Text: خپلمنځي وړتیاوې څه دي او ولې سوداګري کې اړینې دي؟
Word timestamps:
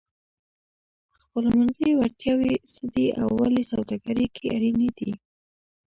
خپلمنځي 1.19 1.89
وړتیاوې 1.93 2.53
څه 2.73 2.83
دي 2.93 3.07
او 3.21 3.29
ولې 3.39 3.63
سوداګري 3.71 4.27
کې 4.35 4.45
اړینې 4.55 4.89
دي؟ 4.97 5.11